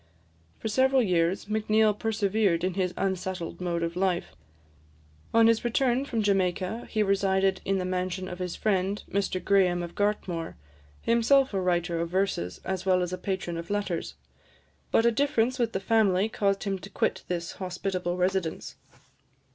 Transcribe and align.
For 0.57 0.67
several 0.67 1.03
years, 1.03 1.45
Macneill 1.47 1.93
persevered 1.93 2.63
in 2.63 2.73
his 2.73 2.91
unsettled 2.97 3.61
mode 3.61 3.83
of 3.83 3.95
life. 3.95 4.31
On 5.31 5.45
his 5.45 5.63
return 5.63 6.05
from 6.05 6.23
Jamaica, 6.23 6.87
he 6.89 7.03
resided 7.03 7.61
in 7.65 7.77
the 7.77 7.85
mansion 7.85 8.27
of 8.27 8.39
his 8.39 8.55
friend, 8.55 9.03
Mr 9.11 9.39
Graham 9.45 9.83
of 9.83 9.93
Gartmore, 9.93 10.55
himself 11.03 11.53
a 11.53 11.61
writer 11.61 11.99
of 11.99 12.09
verses, 12.09 12.59
as 12.65 12.83
well 12.83 13.03
as 13.03 13.13
a 13.13 13.17
patron 13.19 13.57
of 13.57 13.69
letters; 13.69 14.15
but 14.89 15.05
a 15.05 15.11
difference 15.11 15.59
with 15.59 15.71
the 15.71 15.79
family 15.79 16.27
caused 16.29 16.63
him 16.63 16.79
to 16.79 16.89
quit 16.89 17.23
this 17.27 17.51
hospitable 17.51 18.17
residence. 18.17 18.77